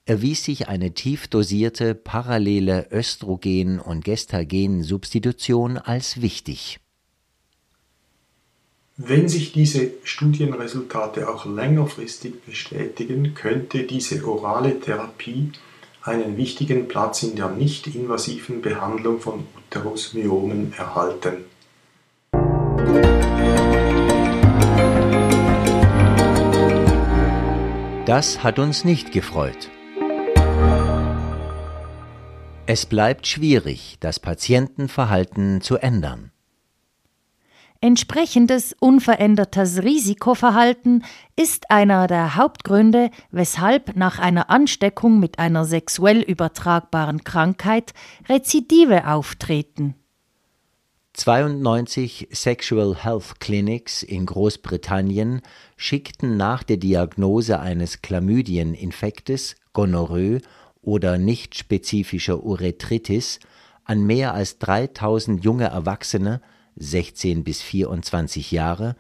erwies 0.06 0.44
sich 0.44 0.68
eine 0.68 0.94
tief 0.94 1.30
dosierte 1.30 1.96
parallele 1.96 2.90
Östrogen- 2.92 3.80
und 3.80 4.04
Gestagensubstitution 4.04 5.78
als 5.78 6.22
wichtig. 6.22 6.82
Wenn 8.98 9.30
sich 9.30 9.54
diese 9.54 9.92
Studienresultate 10.04 11.30
auch 11.30 11.46
längerfristig 11.46 12.42
bestätigen, 12.42 13.34
könnte 13.34 13.84
diese 13.84 14.28
orale 14.28 14.78
Therapie 14.82 15.54
einen 16.02 16.36
wichtigen 16.36 16.90
Platz 16.90 17.24
in 17.24 17.38
der 17.38 17.52
nicht-invasiven 17.52 18.62
Behandlung 18.62 19.22
von 19.22 19.48
Uterusmyomen 19.58 20.74
erhalten. 20.74 21.46
Das 28.08 28.41
hat 28.41 28.58
uns 28.58 28.86
nicht 28.86 29.12
gefreut. 29.12 29.70
Es 32.65 32.86
bleibt 32.86 33.28
schwierig, 33.28 33.98
das 34.00 34.22
Patientenverhalten 34.22 35.60
zu 35.60 35.76
ändern. 35.76 36.32
Entsprechendes 37.82 38.74
unverändertes 38.80 39.84
Risikoverhalten 39.84 41.04
ist 41.36 41.70
einer 41.70 42.08
der 42.08 42.38
Hauptgründe, 42.38 43.12
weshalb 43.32 43.98
nach 43.98 44.20
einer 44.20 44.50
Ansteckung 44.50 45.20
mit 45.20 45.38
einer 45.38 45.65
sexuell 45.65 46.22
übertragbaren 46.22 47.26
Krankheit 47.26 47.93
Rezidive 48.30 49.06
auftreten. 49.06 49.96
92 51.17 52.27
Sexual 52.32 52.95
Health 52.95 53.39
Clinics 53.39 54.03
in 54.03 54.27
Großbritannien 54.27 55.41
schickten 55.75 56.38
nach 56.38 56.62
der 56.62 56.77
Diagnose 56.77 57.60
eines 57.60 58.03
Chlamydieninfektes, 58.03 59.56
Gonorrhoe 59.73 60.41
oder 60.84 61.17
nicht 61.17 61.58
spezifischer 61.58 62.43
Urethritis 62.43 63.39
an 63.84 64.06
mehr 64.06 64.36
als 64.36 64.60
3000 64.60 65.43
junge 65.43 65.65
Erwachsene 65.65 66.39
16 66.75 67.43
bis 67.43 67.63
24 67.63 68.51
Jahre, 68.51 68.95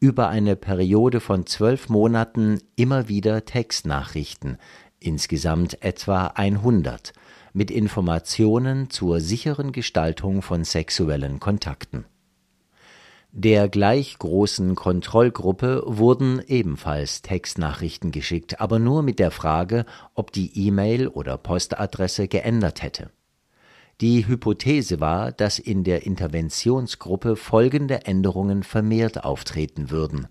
über 0.00 0.30
eine 0.30 0.56
Periode 0.56 1.20
von 1.20 1.44
zwölf 1.44 1.90
Monaten 1.90 2.60
immer 2.74 3.08
wieder 3.08 3.44
Textnachrichten, 3.44 4.56
insgesamt 4.98 5.82
etwa 5.82 6.28
100, 6.28 7.12
mit 7.52 7.70
Informationen 7.70 8.90
zur 8.90 9.20
sicheren 9.20 9.72
Gestaltung 9.72 10.42
von 10.42 10.64
sexuellen 10.64 11.40
Kontakten. 11.40 12.04
Der 13.32 13.68
gleich 13.68 14.18
großen 14.18 14.74
Kontrollgruppe 14.74 15.84
wurden 15.86 16.42
ebenfalls 16.46 17.22
Textnachrichten 17.22 18.10
geschickt, 18.10 18.60
aber 18.60 18.78
nur 18.78 19.02
mit 19.02 19.18
der 19.18 19.30
Frage, 19.30 19.86
ob 20.14 20.32
die 20.32 20.66
E-Mail 20.66 21.06
oder 21.06 21.38
Postadresse 21.38 22.26
geändert 22.26 22.82
hätte 22.82 23.10
die 24.00 24.26
Hypothese 24.26 24.98
war, 25.00 25.30
dass 25.30 25.58
in 25.58 25.84
der 25.84 26.06
Interventionsgruppe 26.06 27.36
folgende 27.36 28.06
Änderungen 28.06 28.62
vermehrt 28.62 29.24
auftreten 29.24 29.90
würden: 29.90 30.26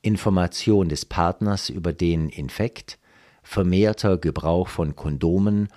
Information 0.00 0.88
des 0.88 1.04
Partners 1.04 1.68
über 1.68 1.92
den 1.92 2.30
Infekt, 2.30 2.98
vermehrter 3.42 4.16
Gebrauch 4.16 4.68
von 4.68 4.96
Kondomen 4.96 5.68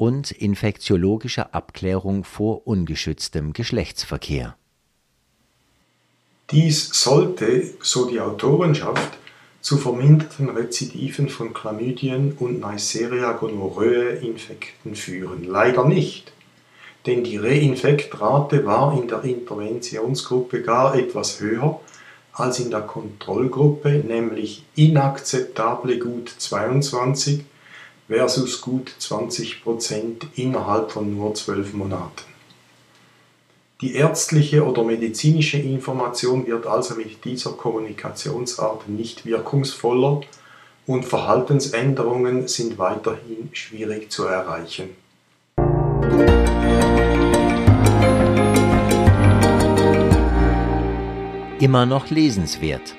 und 0.00 0.30
infektiologische 0.30 1.52
Abklärung 1.52 2.24
vor 2.24 2.66
ungeschütztem 2.66 3.52
Geschlechtsverkehr. 3.52 4.56
Dies 6.50 6.88
sollte, 6.92 7.64
so 7.82 8.08
die 8.08 8.18
Autorenschaft, 8.18 9.18
zu 9.60 9.76
verminderten 9.76 10.48
Rezidiven 10.48 11.28
von 11.28 11.52
Chlamydien 11.52 12.32
und 12.38 12.60
Neisseria 12.60 13.32
gonorrhoeae 13.32 14.26
Infekten 14.26 14.94
führen. 14.96 15.44
Leider 15.44 15.84
nicht 15.84 16.32
denn 17.06 17.24
die 17.24 17.38
Reinfektrate 17.38 18.66
war 18.66 18.96
in 19.00 19.08
der 19.08 19.24
Interventionsgruppe 19.24 20.62
gar 20.62 20.94
etwas 20.94 21.40
höher 21.40 21.80
als 22.32 22.60
in 22.60 22.70
der 22.70 22.82
Kontrollgruppe, 22.82 24.02
nämlich 24.06 24.64
inakzeptable 24.76 25.98
gut 25.98 26.28
22 26.28 27.44
versus 28.10 28.60
gut 28.60 28.90
20% 29.00 30.26
innerhalb 30.34 30.90
von 30.90 31.16
nur 31.16 31.32
zwölf 31.36 31.72
Monaten. 31.74 32.24
Die 33.80 33.94
ärztliche 33.94 34.66
oder 34.66 34.82
medizinische 34.82 35.58
Information 35.58 36.44
wird 36.44 36.66
also 36.66 36.96
mit 36.96 37.24
dieser 37.24 37.52
Kommunikationsart 37.52 38.88
nicht 38.88 39.24
wirkungsvoller 39.24 40.22
und 40.86 41.04
Verhaltensänderungen 41.04 42.48
sind 42.48 42.78
weiterhin 42.78 43.48
schwierig 43.52 44.10
zu 44.10 44.24
erreichen. 44.24 44.90
Immer 51.60 51.86
noch 51.86 52.10
lesenswert. 52.10 52.96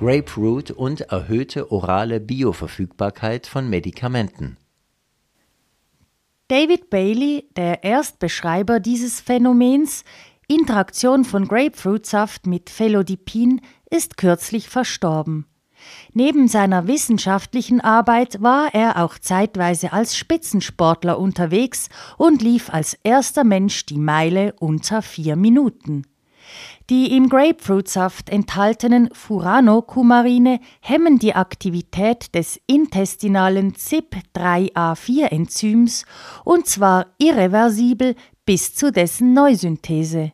Grapefruit 0.00 0.70
und 0.70 1.02
erhöhte 1.02 1.70
orale 1.70 2.20
Bioverfügbarkeit 2.20 3.46
von 3.46 3.68
Medikamenten. 3.68 4.56
David 6.48 6.88
Bailey, 6.88 7.50
der 7.54 7.84
Erstbeschreiber 7.84 8.80
dieses 8.80 9.20
Phänomens, 9.20 10.04
Interaktion 10.48 11.26
von 11.26 11.46
Grapefruitsaft 11.46 12.46
mit 12.46 12.70
Phelodipin, 12.70 13.60
ist 13.90 14.16
kürzlich 14.16 14.70
verstorben. 14.70 15.44
Neben 16.14 16.48
seiner 16.48 16.86
wissenschaftlichen 16.86 17.82
Arbeit 17.82 18.40
war 18.40 18.72
er 18.72 19.04
auch 19.04 19.18
zeitweise 19.18 19.92
als 19.92 20.16
Spitzensportler 20.16 21.18
unterwegs 21.18 21.90
und 22.16 22.40
lief 22.40 22.70
als 22.70 22.94
erster 23.02 23.44
Mensch 23.44 23.84
die 23.84 23.98
Meile 23.98 24.54
unter 24.60 25.02
vier 25.02 25.36
Minuten. 25.36 26.06
Die 26.90 27.16
im 27.16 27.28
Grapefruitsaft 27.28 28.30
enthaltenen 28.30 29.10
Furanocumarine 29.12 30.60
hemmen 30.80 31.18
die 31.18 31.34
Aktivität 31.34 32.34
des 32.34 32.60
intestinalen 32.66 33.74
CYP3A4-Enzyms 33.74 36.04
und 36.44 36.66
zwar 36.66 37.06
irreversibel 37.18 38.16
bis 38.44 38.74
zu 38.74 38.90
dessen 38.90 39.34
Neusynthese. 39.34 40.32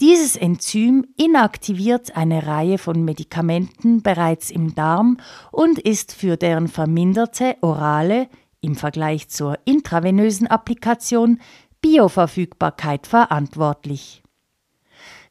Dieses 0.00 0.36
Enzym 0.36 1.06
inaktiviert 1.16 2.16
eine 2.16 2.46
Reihe 2.46 2.78
von 2.78 3.04
Medikamenten 3.04 4.02
bereits 4.02 4.50
im 4.50 4.74
Darm 4.74 5.18
und 5.50 5.78
ist 5.78 6.12
für 6.12 6.36
deren 6.36 6.68
verminderte 6.68 7.56
orale, 7.60 8.28
im 8.60 8.76
Vergleich 8.76 9.28
zur 9.28 9.58
intravenösen 9.64 10.46
Applikation, 10.46 11.40
Bioverfügbarkeit 11.80 13.06
verantwortlich. 13.06 14.22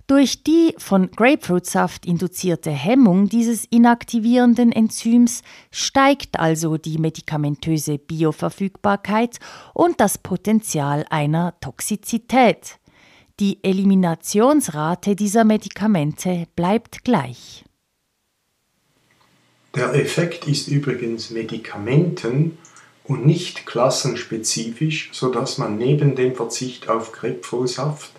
Durch 0.08 0.42
die 0.42 0.74
von 0.78 1.12
Grapefruitsaft 1.12 2.06
induzierte 2.06 2.72
Hemmung 2.72 3.28
dieses 3.28 3.66
inaktivierenden 3.66 4.72
Enzyms 4.72 5.42
steigt 5.70 6.40
also 6.40 6.78
die 6.78 6.98
medikamentöse 6.98 7.98
Bioverfügbarkeit 7.98 9.38
und 9.74 10.00
das 10.00 10.18
Potenzial 10.18 11.06
einer 11.10 11.60
Toxizität. 11.60 12.80
Die 13.42 13.62
Eliminationsrate 13.66 15.14
dieser 15.18 15.44
Medikamente 15.44 16.48
bleibt 16.56 17.04
gleich. 17.04 17.66
Der 19.76 19.94
Effekt 19.94 20.48
ist 20.48 20.70
übrigens 20.70 21.32
medikamenten- 21.32 22.58
und 23.04 23.26
nicht 23.26 23.66
klassenspezifisch, 23.66 25.10
sodass 25.12 25.58
man 25.58 25.78
neben 25.78 26.16
dem 26.16 26.34
Verzicht 26.34 26.88
auf 26.88 27.12
Grapefruitsaft 27.12 28.17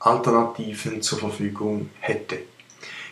Alternativen 0.00 1.02
zur 1.02 1.18
Verfügung 1.18 1.90
hätte. 2.00 2.38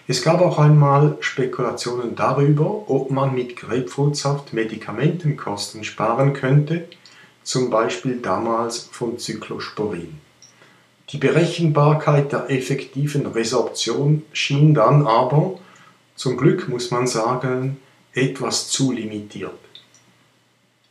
Es 0.06 0.22
gab 0.22 0.40
auch 0.40 0.58
einmal 0.58 1.18
Spekulationen 1.20 2.16
darüber, 2.16 2.88
ob 2.88 3.10
man 3.10 3.34
mit 3.34 3.56
Grapefruitsaft 3.56 4.54
Medikamentenkosten 4.54 5.84
sparen 5.84 6.32
könnte, 6.32 6.88
zum 7.42 7.68
Beispiel 7.68 8.20
damals 8.22 8.88
von 8.90 9.18
Cyclosporin. 9.18 10.18
Die 11.10 11.18
Berechenbarkeit 11.18 12.32
der 12.32 12.50
effektiven 12.50 13.26
Resorption 13.26 14.22
schien 14.32 14.72
dann 14.74 15.06
aber, 15.06 15.58
zum 16.16 16.36
Glück 16.38 16.68
muss 16.68 16.90
man 16.90 17.06
sagen, 17.06 17.76
etwas 18.14 18.68
zu 18.68 18.92
limitiert. 18.92 19.67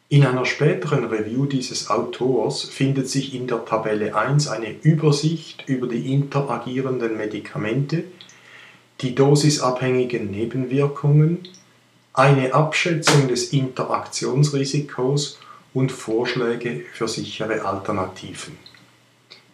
In 0.10 0.26
einer 0.26 0.46
späteren 0.46 1.04
Review 1.04 1.48
dieses 1.48 1.90
Autors 1.90 2.64
findet 2.64 3.10
sich 3.10 3.36
in 3.36 3.46
der 3.46 3.66
Tabelle 3.66 4.16
1 4.16 4.48
eine 4.48 4.74
Übersicht 4.82 5.66
über 5.68 5.86
die 5.88 6.14
interagierenden 6.14 7.18
Medikamente, 7.18 8.06
die 9.02 9.16
dosisabhängigen 9.16 10.32
Nebenwirkungen, 10.32 11.40
eine 12.14 12.54
Abschätzung 12.54 13.28
des 13.28 13.52
Interaktionsrisikos 13.52 15.40
und 15.74 15.92
Vorschläge 15.92 16.86
für 16.94 17.10
sichere 17.10 17.66
Alternativen. 17.66 18.58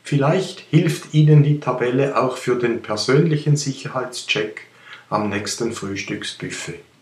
Vielleicht 0.03 0.59
hilft 0.69 1.15
Ihnen 1.15 1.41
die 1.41 1.61
Tabelle 1.61 2.21
auch 2.21 2.37
für 2.37 2.59
den 2.59 2.83
persönlichen 2.83 3.57
Sicherheitscheck 3.57 4.67
am 5.09 5.29
nächsten 5.29 5.71
Frühstücksbuffet. 5.71 6.92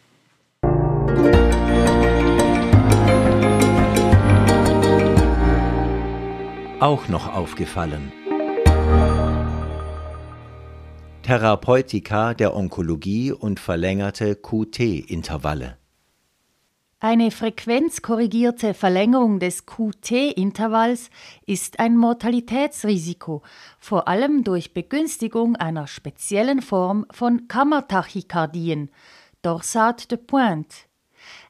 Auch 6.81 7.07
noch 7.07 7.31
aufgefallen. 7.31 8.11
Therapeutika 11.21 12.33
der 12.33 12.55
Onkologie 12.55 13.31
und 13.31 13.59
verlängerte 13.59 14.35
QT-Intervalle. 14.35 15.77
Eine 16.99 17.31
frequenzkorrigierte 17.31 18.73
Verlängerung 18.73 19.39
des 19.39 19.65
QT-Intervalls 19.65 21.09
ist 21.45 21.79
ein 21.79 21.97
Mortalitätsrisiko, 21.97 23.43
vor 23.79 24.07
allem 24.07 24.43
durch 24.43 24.73
Begünstigung 24.73 25.55
einer 25.55 25.87
speziellen 25.87 26.61
Form 26.61 27.05
von 27.11 27.47
Kammertachykardien, 27.47 28.89
Dorsat 29.41 30.11
de 30.11 30.17
Pointe. 30.17 30.77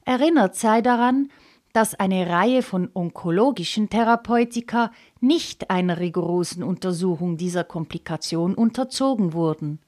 Erinnert 0.06 0.56
sei 0.56 0.82
daran, 0.82 1.30
dass 1.74 1.96
eine 1.96 2.28
Reihe 2.30 2.62
von 2.62 2.90
onkologischen 2.94 3.90
Therapeutika 3.90 4.92
nicht 5.20 5.70
einer 5.70 6.00
rigorosen 6.00 6.64
Untersuchung 6.64 7.38
dieser 7.38 7.64
Komplikation 7.64 8.56
unterzogen 8.56 9.34
wurden. 9.34 9.80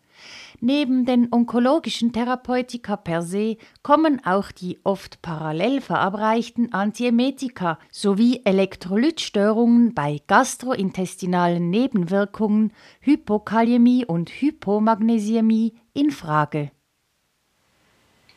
Neben 0.62 1.06
den 1.06 1.28
onkologischen 1.32 2.14
Therapeutika 2.14 2.96
per 2.96 3.22
se 3.22 3.58
kommen 3.82 4.22
auch 4.26 4.52
die 4.52 4.80
oft 4.84 5.22
parallel 5.22 5.82
verabreichten 5.82 6.72
Antiemetika 6.72 7.80
sowie 7.92 8.42
Elektrolytstörungen 8.46 9.94
bei 9.94 10.22
gastrointestinalen 10.28 11.70
Nebenwirkungen, 11.70 12.72
Hypokaliämie 13.02 14.06
und 14.06 14.30
Hypomagnesiämie 14.30 15.74
in 15.94 16.12
Frage. 16.12 16.72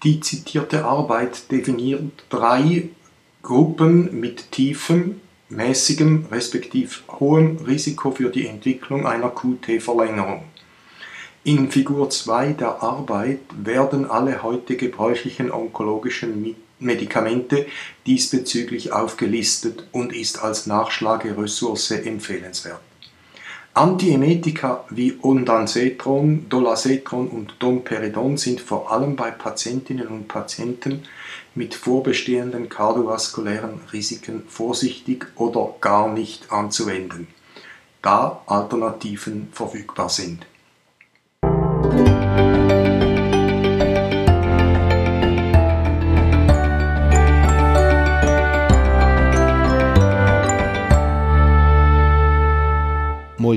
Die 0.03 0.21
zitierte 0.21 0.85
Arbeit 0.85 1.51
definiert 1.51 2.25
drei 2.29 2.91
Gruppen 3.47 4.19
mit 4.19 4.51
tiefem, 4.51 5.21
mäßigem 5.51 6.27
respektive 6.33 6.97
hohem 7.21 7.59
Risiko 7.59 8.11
für 8.11 8.29
die 8.29 8.49
Entwicklung 8.49 9.07
einer 9.07 9.31
QT-Verlängerung. 9.31 10.43
In 11.45 11.71
Figur 11.71 12.11
2 12.11 12.55
der 12.55 12.83
Arbeit 12.83 13.39
werden 13.57 14.11
alle 14.11 14.43
heute 14.43 14.77
gebräuchlichen 14.77 15.53
onkologischen 15.53 16.57
Medikamente 16.81 17.67
diesbezüglich 18.05 18.91
aufgelistet 18.91 19.87
und 19.93 20.13
ist 20.13 20.43
als 20.43 20.67
Nachschlageressource 20.67 21.93
empfehlenswert. 21.93 22.81
Antiemetika 23.77 24.87
wie 24.89 25.19
Ondansetron, 25.21 26.49
Dolasetron 26.49 27.29
und 27.29 27.57
Domperidon 27.59 28.39
sind 28.39 28.63
vor 28.63 28.91
allem 28.91 29.17
bei 29.17 29.31
Patientinnen 29.31 30.07
und 30.09 30.29
Patienten 30.29 31.03
mit 31.55 31.75
vorbestehenden 31.75 32.71
kardiovaskulären 32.71 33.81
Risiken 33.93 34.45
vorsichtig 34.49 35.27
oder 35.37 35.75
gar 35.83 36.11
nicht 36.11 36.51
anzuwenden, 36.51 37.27
da 38.01 38.41
Alternativen 38.47 39.49
verfügbar 39.53 40.09
sind. 40.09 40.47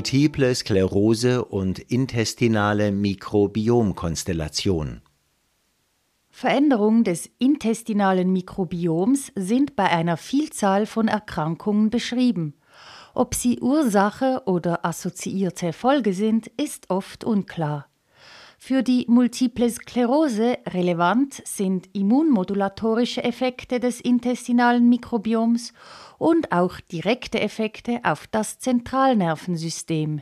Multiple 0.00 0.54
Sklerose 0.54 1.44
und 1.44 1.78
intestinale 1.78 2.90
Mikrobiomkonstellation 2.90 5.02
Veränderungen 6.30 7.04
des 7.04 7.28
intestinalen 7.38 8.32
Mikrobioms 8.32 9.30
sind 9.36 9.76
bei 9.76 9.90
einer 9.90 10.16
Vielzahl 10.16 10.86
von 10.86 11.08
Erkrankungen 11.08 11.90
beschrieben. 11.90 12.54
Ob 13.12 13.34
sie 13.34 13.60
Ursache 13.60 14.44
oder 14.46 14.86
assoziierte 14.86 15.74
Folge 15.74 16.14
sind, 16.14 16.46
ist 16.46 16.88
oft 16.88 17.22
unklar. 17.22 17.90
Für 18.62 18.82
die 18.82 19.06
Multiple 19.08 19.68
Sklerose 19.68 20.58
relevant 20.68 21.42
sind 21.46 21.88
immunmodulatorische 21.94 23.24
Effekte 23.24 23.80
des 23.80 24.00
intestinalen 24.00 24.88
Mikrobioms 24.88 25.72
und 26.20 26.52
auch 26.52 26.80
direkte 26.80 27.40
Effekte 27.40 28.00
auf 28.02 28.26
das 28.26 28.58
Zentralnervensystem. 28.58 30.20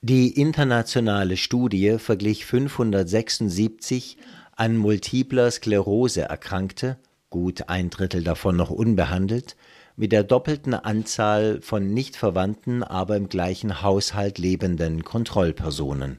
Die 0.00 0.40
internationale 0.40 1.36
Studie 1.36 1.98
verglich 1.98 2.46
576 2.46 4.16
an 4.56 4.78
multipler 4.78 5.50
Sklerose 5.50 6.22
Erkrankte, 6.22 6.96
gut 7.28 7.68
ein 7.68 7.90
Drittel 7.90 8.24
davon 8.24 8.56
noch 8.56 8.70
unbehandelt, 8.70 9.56
mit 9.94 10.10
der 10.10 10.24
doppelten 10.24 10.72
Anzahl 10.72 11.60
von 11.60 11.92
nicht 11.92 12.16
verwandten, 12.16 12.82
aber 12.82 13.16
im 13.16 13.28
gleichen 13.28 13.82
Haushalt 13.82 14.38
lebenden 14.38 15.04
Kontrollpersonen. 15.04 16.18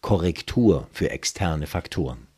Korrektur 0.00 0.88
für 0.90 1.10
externe 1.10 1.66
Faktoren. 1.66 2.31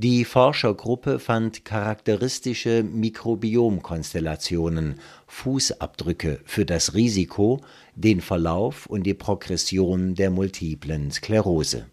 Die 0.00 0.24
Forschergruppe 0.24 1.18
fand 1.18 1.64
charakteristische 1.64 2.84
Mikrobiomkonstellationen, 2.84 5.00
Fußabdrücke 5.26 6.38
für 6.44 6.64
das 6.64 6.94
Risiko, 6.94 7.62
den 7.96 8.20
Verlauf 8.20 8.86
und 8.86 9.02
die 9.02 9.14
Progression 9.14 10.14
der 10.14 10.30
multiplen 10.30 11.10
Sklerose. 11.10 11.86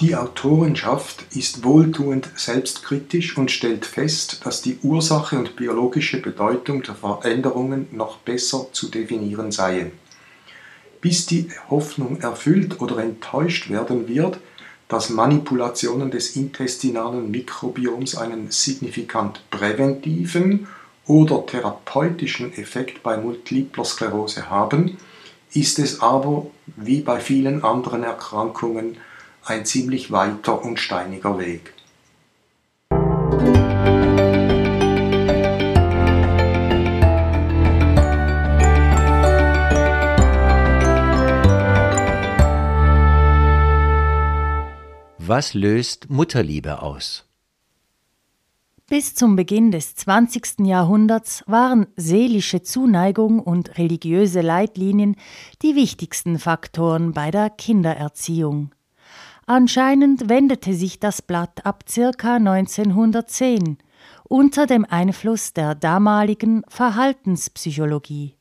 Die 0.00 0.16
Autorenschaft 0.16 1.26
ist 1.36 1.62
wohltuend 1.62 2.28
selbstkritisch 2.34 3.38
und 3.38 3.52
stellt 3.52 3.86
fest, 3.86 4.44
dass 4.44 4.62
die 4.62 4.78
Ursache 4.82 5.38
und 5.38 5.54
biologische 5.54 6.20
Bedeutung 6.20 6.82
der 6.82 6.96
Veränderungen 6.96 7.86
noch 7.92 8.16
besser 8.16 8.66
zu 8.72 8.88
definieren 8.88 9.52
seien. 9.52 9.92
Bis 11.00 11.26
die 11.26 11.50
Hoffnung 11.70 12.20
erfüllt 12.20 12.80
oder 12.80 12.98
enttäuscht 12.98 13.70
werden 13.70 14.08
wird, 14.08 14.40
dass 14.88 15.10
Manipulationen 15.10 16.10
des 16.10 16.36
intestinalen 16.36 17.30
Mikrobioms 17.30 18.16
einen 18.16 18.50
signifikant 18.50 19.42
präventiven 19.50 20.68
oder 21.06 21.44
therapeutischen 21.46 22.52
Effekt 22.56 23.02
bei 23.02 23.16
multipler 23.16 23.84
Sklerose 23.84 24.48
haben, 24.50 24.98
ist 25.52 25.78
es 25.78 26.00
aber, 26.00 26.46
wie 26.76 27.00
bei 27.00 27.20
vielen 27.20 27.64
anderen 27.64 28.02
Erkrankungen, 28.02 28.96
ein 29.44 29.64
ziemlich 29.64 30.10
weiter 30.10 30.62
und 30.64 30.78
steiniger 30.78 31.38
Weg. 31.38 31.72
Was 45.36 45.52
löst 45.52 46.08
Mutterliebe 46.08 46.80
aus? 46.80 47.26
Bis 48.88 49.14
zum 49.14 49.36
Beginn 49.36 49.70
des 49.70 49.94
20. 49.94 50.60
Jahrhunderts 50.60 51.44
waren 51.46 51.88
seelische 51.94 52.62
Zuneigung 52.62 53.40
und 53.40 53.76
religiöse 53.76 54.40
Leitlinien 54.40 55.14
die 55.60 55.74
wichtigsten 55.74 56.38
Faktoren 56.38 57.12
bei 57.12 57.30
der 57.30 57.50
Kindererziehung. 57.50 58.74
Anscheinend 59.44 60.30
wendete 60.30 60.72
sich 60.72 61.00
das 61.00 61.20
Blatt 61.20 61.66
ab 61.66 61.84
circa 61.86 62.36
1910 62.36 63.76
unter 64.24 64.64
dem 64.64 64.86
Einfluss 64.86 65.52
der 65.52 65.74
damaligen 65.74 66.62
Verhaltenspsychologie. 66.66 68.36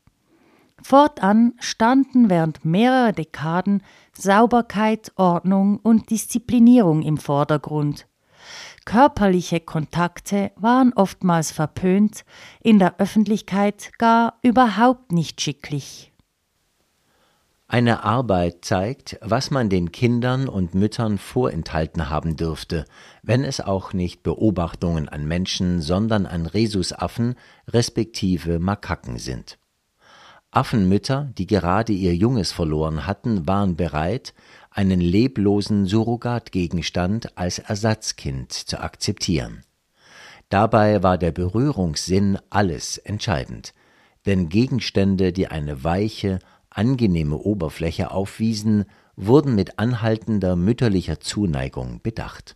Fortan 0.82 1.56
standen 1.60 2.30
während 2.30 2.64
mehrerer 2.64 3.12
Dekaden 3.12 3.82
Sauberkeit, 4.18 5.12
Ordnung 5.16 5.78
und 5.78 6.10
Disziplinierung 6.10 7.02
im 7.02 7.18
Vordergrund. 7.18 8.08
Körperliche 8.86 9.60
Kontakte 9.60 10.52
waren 10.56 10.94
oftmals 10.94 11.52
verpönt, 11.52 12.24
in 12.62 12.78
der 12.78 13.00
Öffentlichkeit 13.00 13.92
gar 13.98 14.38
überhaupt 14.44 15.12
nicht 15.12 15.42
schicklich. 15.42 16.12
Eine 17.68 18.04
Arbeit 18.04 18.64
zeigt, 18.64 19.18
was 19.22 19.50
man 19.50 19.70
den 19.70 19.92
Kindern 19.92 20.48
und 20.48 20.76
Müttern 20.76 21.18
vorenthalten 21.18 22.12
haben 22.12 22.36
dürfte, 22.36 22.86
wenn 23.24 23.44
es 23.44 23.60
auch 23.60 23.92
nicht 23.92 24.22
Beobachtungen 24.22 25.10
an 25.10 25.28
Menschen, 25.28 25.82
sondern 25.82 26.28
an 26.28 26.46
Rhesusaffen 26.46 27.34
respektive 27.68 28.60
Makaken 28.60 29.18
sind. 29.18 29.58
Affenmütter, 30.56 31.34
die 31.38 31.48
gerade 31.48 31.92
ihr 31.92 32.16
Junges 32.16 32.54
verloren 32.54 33.06
hatten, 33.06 33.46
waren 33.46 33.76
bereit, 33.76 34.34
einen 34.72 35.02
leblosen 35.02 35.86
Surrogatgegenstand 35.86 37.38
als 37.38 37.60
Ersatzkind 37.60 38.54
zu 38.54 38.80
akzeptieren. 38.80 39.64
Dabei 40.48 41.04
war 41.04 41.18
der 41.18 41.34
Berührungssinn 41.34 42.38
alles 42.50 42.98
entscheidend, 42.98 43.74
denn 44.26 44.48
Gegenstände, 44.48 45.34
die 45.34 45.48
eine 45.48 45.84
weiche, 45.84 46.40
angenehme 46.70 47.36
Oberfläche 47.36 48.12
aufwiesen, 48.12 48.86
wurden 49.18 49.56
mit 49.56 49.78
anhaltender 49.78 50.56
mütterlicher 50.56 51.20
Zuneigung 51.20 52.02
bedacht. 52.02 52.56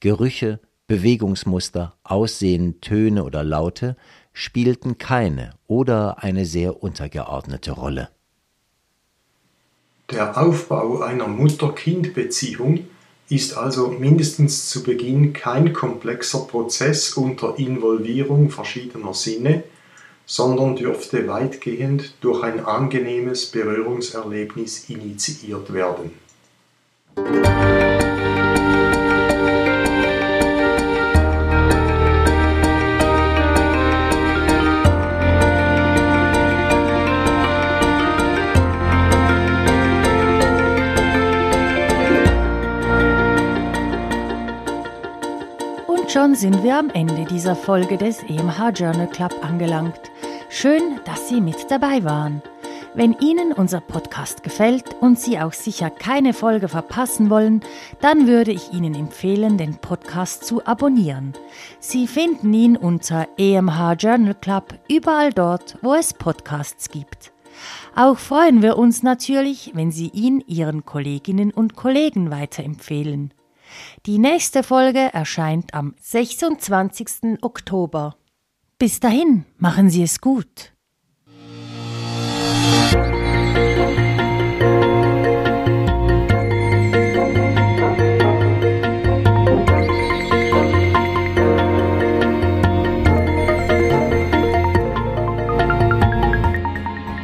Gerüche, 0.00 0.60
Bewegungsmuster, 0.86 1.98
Aussehen, 2.02 2.80
Töne 2.80 3.24
oder 3.24 3.44
Laute 3.44 3.96
spielten 4.32 4.98
keine 4.98 5.54
oder 5.66 6.22
eine 6.22 6.46
sehr 6.46 6.82
untergeordnete 6.82 7.72
Rolle. 7.72 8.08
Der 10.10 10.36
Aufbau 10.36 11.02
einer 11.02 11.28
Mutter-Kind-Beziehung 11.28 12.86
ist 13.28 13.56
also 13.56 13.88
mindestens 13.88 14.68
zu 14.68 14.82
Beginn 14.82 15.32
kein 15.32 15.72
komplexer 15.72 16.40
Prozess 16.40 17.12
unter 17.12 17.58
Involvierung 17.58 18.50
verschiedener 18.50 19.14
Sinne, 19.14 19.62
sondern 20.26 20.74
dürfte 20.74 21.28
weitgehend 21.28 22.14
durch 22.20 22.42
ein 22.42 22.64
angenehmes 22.64 23.46
Berührungserlebnis 23.46 24.90
initiiert 24.90 25.72
werden. 25.72 26.10
Schon 46.10 46.34
sind 46.34 46.64
wir 46.64 46.76
am 46.76 46.90
Ende 46.90 47.24
dieser 47.24 47.54
Folge 47.54 47.96
des 47.96 48.24
EMH 48.24 48.70
Journal 48.74 49.06
Club 49.06 49.32
angelangt. 49.42 50.10
Schön, 50.48 50.98
dass 51.04 51.28
Sie 51.28 51.40
mit 51.40 51.70
dabei 51.70 52.02
waren. 52.02 52.42
Wenn 52.94 53.12
Ihnen 53.20 53.52
unser 53.52 53.80
Podcast 53.80 54.42
gefällt 54.42 54.96
und 55.00 55.20
Sie 55.20 55.38
auch 55.38 55.52
sicher 55.52 55.88
keine 55.88 56.32
Folge 56.32 56.66
verpassen 56.66 57.30
wollen, 57.30 57.60
dann 58.00 58.26
würde 58.26 58.50
ich 58.50 58.72
Ihnen 58.72 58.96
empfehlen, 58.96 59.56
den 59.56 59.76
Podcast 59.76 60.44
zu 60.44 60.66
abonnieren. 60.66 61.32
Sie 61.78 62.08
finden 62.08 62.52
ihn 62.52 62.76
unter 62.76 63.28
EMH 63.38 63.92
Journal 63.92 64.34
Club 64.34 64.74
überall 64.88 65.32
dort, 65.32 65.78
wo 65.80 65.94
es 65.94 66.12
Podcasts 66.12 66.88
gibt. 66.88 67.30
Auch 67.94 68.18
freuen 68.18 68.62
wir 68.62 68.78
uns 68.78 69.04
natürlich, 69.04 69.70
wenn 69.74 69.92
Sie 69.92 70.08
ihn 70.08 70.42
Ihren 70.48 70.84
Kolleginnen 70.84 71.52
und 71.52 71.76
Kollegen 71.76 72.32
weiterempfehlen. 72.32 73.32
Die 74.06 74.18
nächste 74.18 74.62
Folge 74.62 75.12
erscheint 75.12 75.74
am 75.74 75.94
26. 76.00 77.38
Oktober. 77.42 78.16
Bis 78.78 79.00
dahin, 79.00 79.44
machen 79.58 79.90
Sie 79.90 80.02
es 80.02 80.20
gut. 80.20 80.72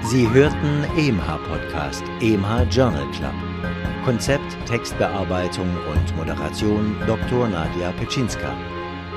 Sie 0.03 0.31
hörten 0.31 0.85
EMH 0.97 1.39
Podcast, 1.49 2.03
EMH 2.21 2.63
Journal 2.71 3.11
Club. 3.11 3.46
Konzept, 4.07 4.57
Textbearbeitung 4.67 5.69
und 5.91 6.17
Moderation 6.17 6.95
Dr. 7.09 7.49
Nadia 7.49 7.91
Petschinska. 7.91 8.57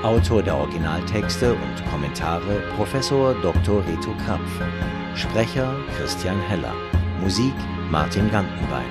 Autor 0.01 0.41
der 0.41 0.57
Originaltexte 0.57 1.53
und 1.53 1.91
Kommentare 1.91 2.59
Professor 2.75 3.35
Dr. 3.35 3.85
Reto 3.85 4.15
Krapf. 4.25 4.49
Sprecher 5.13 5.75
Christian 5.95 6.41
Heller. 6.41 6.73
Musik 7.21 7.53
Martin 7.91 8.31
Gantenbein. 8.31 8.89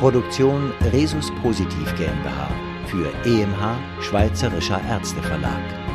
Produktion 0.00 0.72
Resus 0.92 1.30
Positiv 1.40 1.94
GmbH 1.94 2.50
für 2.86 3.08
EMH 3.24 3.76
Schweizerischer 4.00 4.80
Ärzteverlag. 4.88 5.87